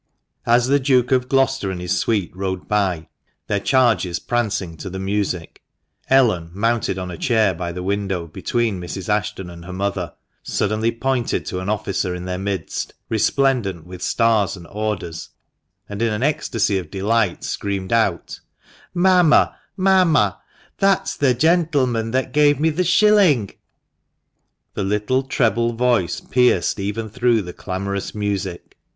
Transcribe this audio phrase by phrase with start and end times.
[0.47, 3.07] As the Duke of Gloucester and his suite rode by,
[3.45, 5.61] their charges prancing to the music,
[6.09, 9.09] Ellen, mounted on a chair by the window, between Mrs.
[9.09, 14.57] Ashton and her mother, suddenly pointed to an officer in their midst, resplendent with stars
[14.57, 15.29] and orders,
[15.87, 18.39] and in an ecstasy of delight screamed out
[19.05, 20.39] —"Mamma, mamma!
[20.79, 23.51] that's the gentleman that gave me the shilling!"
[24.73, 28.79] The little treble voice pierced even through the clamorous music.